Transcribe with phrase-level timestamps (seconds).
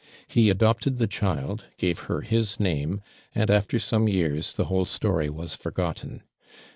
[0.27, 3.03] He adopted the child, gave her his name,
[3.35, 6.23] and, after some years, the whole story was forgotten.